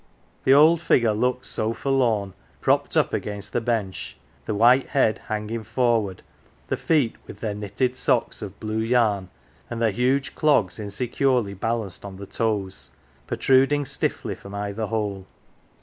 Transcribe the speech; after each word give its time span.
The 0.45 0.53
old 0.55 0.81
figure 0.81 1.13
looked 1.13 1.45
so 1.45 1.73
forlorn 1.73 2.33
propped 2.59 2.97
up 2.97 3.13
against 3.13 3.53
the 3.53 3.61
bench, 3.61 4.17
the 4.45 4.55
white 4.55 4.87
head 4.87 5.21
hanging 5.27 5.63
forward, 5.63 6.23
the 6.69 6.75
feet, 6.75 7.17
with 7.27 7.39
their 7.39 7.53
knitted 7.53 7.95
socks 7.95 8.41
of 8.41 8.59
blue 8.59 8.79
yarn 8.79 9.29
and 9.69 9.79
their 9.79 9.91
huge 9.91 10.33
clogs 10.33 10.79
insecurely 10.79 11.53
balanced 11.53 12.03
on 12.03 12.17
the 12.17 12.25
toes, 12.25 12.89
protruding 13.27 13.85
stiffly 13.85 14.33
from 14.33 14.55
either 14.55 14.87
hole. 14.87 15.27